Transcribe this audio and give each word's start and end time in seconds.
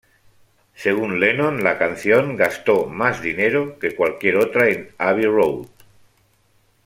Según 0.73 1.19
Lennon 1.19 1.63
la 1.63 1.77
canción 1.77 2.35
gastó 2.35 2.87
más 2.87 3.21
dinero 3.21 3.77
que 3.77 3.93
cualquier 3.95 4.37
otra 4.37 4.67
en 4.67 4.89
"Abbey 4.97 5.25
Road". 5.25 5.67